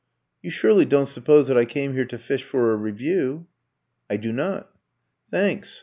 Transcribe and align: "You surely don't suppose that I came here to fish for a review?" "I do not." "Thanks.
"You 0.41 0.49
surely 0.49 0.85
don't 0.85 1.05
suppose 1.05 1.47
that 1.47 1.59
I 1.59 1.63
came 1.65 1.93
here 1.93 2.05
to 2.05 2.17
fish 2.17 2.41
for 2.41 2.73
a 2.73 2.75
review?" 2.75 3.45
"I 4.09 4.17
do 4.17 4.31
not." 4.31 4.71
"Thanks. 5.29 5.79